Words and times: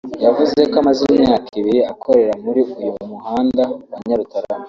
yavuze 0.25 0.59
ko 0.71 0.75
amaze 0.81 1.01
imyaka 1.17 1.49
ibiri 1.59 1.81
akorera 1.91 2.33
muri 2.43 2.61
uyu 2.79 2.91
muhanda 3.09 3.63
wa 3.91 3.99
Nyarutarama 4.07 4.59